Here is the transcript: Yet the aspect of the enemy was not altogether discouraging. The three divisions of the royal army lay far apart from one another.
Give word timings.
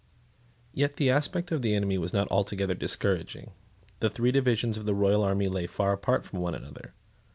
Yet 0.73 0.95
the 0.95 1.11
aspect 1.11 1.51
of 1.51 1.61
the 1.61 1.75
enemy 1.75 1.99
was 1.99 2.11
not 2.11 2.27
altogether 2.31 2.73
discouraging. 2.73 3.51
The 3.99 4.09
three 4.09 4.31
divisions 4.31 4.75
of 4.75 4.87
the 4.87 4.95
royal 4.95 5.21
army 5.23 5.47
lay 5.47 5.67
far 5.67 5.93
apart 5.93 6.25
from 6.25 6.39
one 6.39 6.55
another. 6.55 6.95